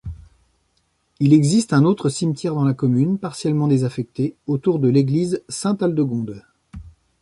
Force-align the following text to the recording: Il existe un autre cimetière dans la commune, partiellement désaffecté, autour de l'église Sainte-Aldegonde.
Il 1.19 1.31
existe 1.31 1.73
un 1.73 1.85
autre 1.85 2.09
cimetière 2.09 2.55
dans 2.55 2.63
la 2.65 2.73
commune, 2.73 3.19
partiellement 3.19 3.67
désaffecté, 3.67 4.35
autour 4.47 4.79
de 4.79 4.89
l'église 4.89 5.43
Sainte-Aldegonde. 5.47 6.41